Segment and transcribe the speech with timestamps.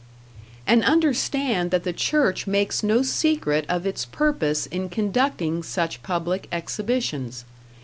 [0.65, 6.47] And understand that the church makes no secret of its purpose in conducting such public
[6.51, 7.45] exhibitions.